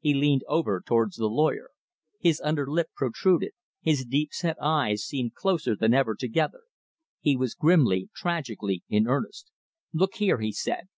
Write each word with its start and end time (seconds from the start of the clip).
He 0.00 0.12
leaned 0.12 0.44
over 0.48 0.82
towards 0.84 1.16
the 1.16 1.28
lawyer. 1.28 1.70
His 2.20 2.42
under 2.42 2.66
lip 2.66 2.88
protruded, 2.94 3.52
his 3.80 4.04
deep 4.04 4.28
set 4.30 4.58
eyes 4.60 5.02
seemed 5.02 5.32
closer 5.34 5.74
than 5.74 5.94
ever 5.94 6.14
together. 6.14 6.64
He 7.22 7.38
was 7.38 7.54
grimly, 7.54 8.10
tragically 8.14 8.82
in 8.90 9.08
earnest. 9.08 9.50
"Look 9.94 10.16
here," 10.16 10.40
he 10.40 10.52
said. 10.52 10.88